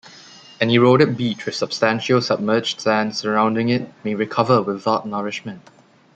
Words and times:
An 0.59 0.71
eroded 0.71 1.15
beach 1.15 1.45
with 1.45 1.53
substantial 1.53 2.23
submerged 2.23 2.81
sand 2.81 3.15
surrounding 3.15 3.69
it 3.69 3.93
may 4.03 4.15
recover 4.15 4.59
without 4.63 5.05
nourishment. 5.07 5.69